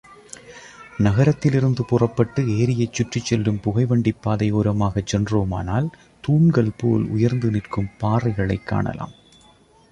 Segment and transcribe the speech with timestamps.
[0.99, 5.89] நகரத்திலிருந்து புறப்பட்டு, ஏரியைச் சுற்றிச் செல்லும் புகைவண்டிப் பாதையோரமாகச் சென்றோமானால்,
[6.21, 9.13] தூண்கள் போல் உயர்ந்து நிற்கும் பாறைகளைக் காணலாம்.